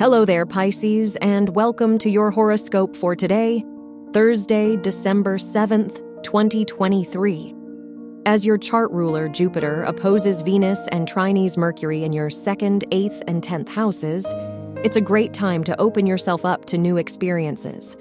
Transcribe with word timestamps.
Hello 0.00 0.24
there, 0.24 0.46
Pisces, 0.46 1.16
and 1.16 1.54
welcome 1.54 1.98
to 1.98 2.08
your 2.08 2.30
horoscope 2.30 2.96
for 2.96 3.14
today, 3.14 3.62
Thursday, 4.14 4.74
December 4.76 5.36
7th, 5.36 5.96
2023. 6.22 7.54
As 8.24 8.46
your 8.46 8.56
chart 8.56 8.90
ruler, 8.92 9.28
Jupiter, 9.28 9.82
opposes 9.82 10.40
Venus 10.40 10.88
and 10.90 11.06
trines 11.06 11.58
Mercury 11.58 12.02
in 12.02 12.14
your 12.14 12.30
second, 12.30 12.82
eighth, 12.92 13.22
and 13.28 13.42
tenth 13.42 13.68
houses, 13.68 14.24
it's 14.76 14.96
a 14.96 15.02
great 15.02 15.34
time 15.34 15.62
to 15.64 15.78
open 15.78 16.06
yourself 16.06 16.46
up 16.46 16.64
to 16.64 16.78
new 16.78 16.96
experiences. 16.96 17.94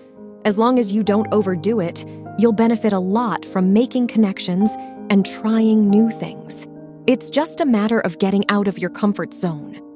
As 0.46 0.58
long 0.58 0.80
as 0.80 0.94
you 0.94 1.04
don't 1.04 1.28
overdo 1.34 1.82
it, 1.82 2.06
you'll 2.38 2.54
benefit 2.54 2.94
a 2.94 3.00
lot 3.00 3.44
from 3.44 3.74
making 3.74 4.08
connections 4.08 4.72
and 5.10 5.26
trying 5.26 5.90
new 5.90 6.10
things. 6.12 6.66
It's 7.08 7.30
just 7.30 7.60
a 7.60 7.66
matter 7.66 8.00
of 8.00 8.20
getting 8.20 8.50
out 8.50 8.70
of 8.70 8.80
your 8.80 8.90
comfort 8.90 9.34
zone. 9.34 9.89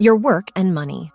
Your 0.00 0.14
work 0.14 0.52
and 0.54 0.72
money. 0.72 1.10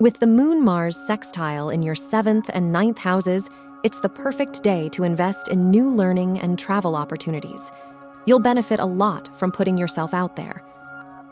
With 0.00 0.18
the 0.18 0.26
Moon 0.26 0.64
Mars 0.64 0.96
sextile 0.96 1.70
in 1.70 1.84
your 1.84 1.94
seventh 1.94 2.50
and 2.52 2.72
ninth 2.72 2.98
houses, 2.98 3.48
it's 3.84 4.00
the 4.00 4.08
perfect 4.08 4.64
day 4.64 4.88
to 4.88 5.04
invest 5.04 5.46
in 5.50 5.70
new 5.70 5.88
learning 5.88 6.40
and 6.40 6.58
travel 6.58 6.96
opportunities. 6.96 7.70
You'll 8.26 8.40
benefit 8.40 8.80
a 8.80 8.84
lot 8.84 9.30
from 9.38 9.52
putting 9.52 9.78
yourself 9.78 10.12
out 10.14 10.34
there. 10.34 10.64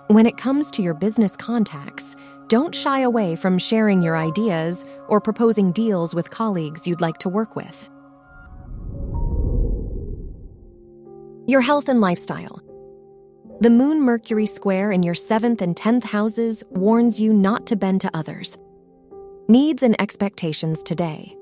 When 0.07 0.27
it 0.27 0.37
comes 0.37 0.71
to 0.71 0.83
your 0.83 0.95
business 0.95 1.37
contacts, 1.37 2.15
don't 2.47 2.73
shy 2.73 3.01
away 3.01 3.35
from 3.35 3.59
sharing 3.59 4.01
your 4.01 4.17
ideas 4.17 4.87
or 5.09 5.21
proposing 5.21 5.73
deals 5.73 6.15
with 6.15 6.31
colleagues 6.31 6.87
you'd 6.87 7.01
like 7.01 7.19
to 7.19 7.29
work 7.29 7.57
with. 7.57 7.91
Your 11.49 11.63
health 11.63 11.89
and 11.89 12.01
lifestyle. 12.01 12.63
The 13.65 13.71
Moon 13.71 14.03
Mercury 14.03 14.45
square 14.45 14.93
in 14.93 15.03
your 15.03 15.15
seventh 15.15 15.63
and 15.63 15.75
tenth 15.75 16.05
houses 16.05 16.63
warns 16.69 17.19
you 17.19 17.33
not 17.33 17.65
to 17.69 17.77
bend 17.77 18.03
to 18.03 18.11
others. 18.13 18.59
Needs 19.49 19.83
and 19.83 19.99
expectations 19.99 20.83
today. 20.83 21.35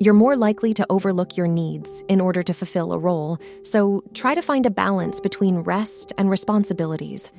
You're 0.00 0.14
more 0.14 0.36
likely 0.36 0.74
to 0.74 0.86
overlook 0.90 1.36
your 1.36 1.46
needs 1.46 2.02
in 2.08 2.20
order 2.20 2.42
to 2.42 2.52
fulfill 2.52 2.92
a 2.92 2.98
role, 2.98 3.38
so 3.62 4.02
try 4.14 4.34
to 4.34 4.42
find 4.42 4.66
a 4.66 4.70
balance 4.70 5.20
between 5.20 5.58
rest 5.58 6.12
and 6.18 6.28
responsibilities. 6.28 7.30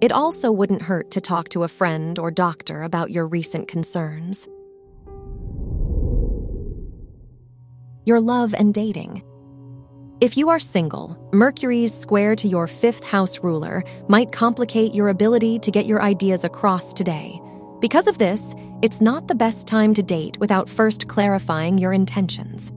It 0.00 0.12
also 0.12 0.52
wouldn't 0.52 0.82
hurt 0.82 1.10
to 1.10 1.20
talk 1.20 1.48
to 1.48 1.64
a 1.64 1.68
friend 1.68 2.16
or 2.16 2.30
doctor 2.30 2.84
about 2.84 3.10
your 3.10 3.26
recent 3.26 3.66
concerns. 3.66 4.46
Your 8.04 8.20
love 8.20 8.54
and 8.56 8.72
dating. 8.72 9.24
If 10.20 10.36
you 10.36 10.48
are 10.48 10.58
single, 10.58 11.16
Mercury's 11.32 11.94
square 11.94 12.34
to 12.34 12.48
your 12.48 12.66
fifth 12.66 13.04
house 13.04 13.38
ruler 13.38 13.84
might 14.08 14.32
complicate 14.32 14.92
your 14.92 15.10
ability 15.10 15.60
to 15.60 15.70
get 15.70 15.86
your 15.86 16.02
ideas 16.02 16.42
across 16.42 16.92
today. 16.92 17.40
Because 17.78 18.08
of 18.08 18.18
this, 18.18 18.56
it's 18.82 19.00
not 19.00 19.28
the 19.28 19.36
best 19.36 19.68
time 19.68 19.94
to 19.94 20.02
date 20.02 20.36
without 20.40 20.68
first 20.68 21.06
clarifying 21.06 21.78
your 21.78 21.92
intentions. 21.92 22.72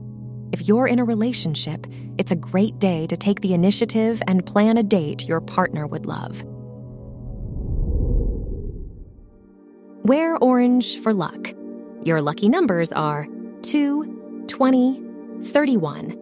If 0.52 0.68
you're 0.68 0.86
in 0.86 1.00
a 1.00 1.04
relationship, 1.04 1.88
it's 2.16 2.30
a 2.30 2.36
great 2.36 2.78
day 2.78 3.08
to 3.08 3.16
take 3.16 3.40
the 3.40 3.54
initiative 3.54 4.22
and 4.28 4.46
plan 4.46 4.78
a 4.78 4.84
date 4.84 5.26
your 5.26 5.40
partner 5.40 5.88
would 5.88 6.06
love. 6.06 6.44
Wear 10.04 10.36
orange 10.36 11.00
for 11.00 11.12
luck. 11.12 11.52
Your 12.04 12.22
lucky 12.22 12.48
numbers 12.48 12.92
are 12.92 13.26
2, 13.62 14.44
20, 14.46 15.02
31 15.42 16.21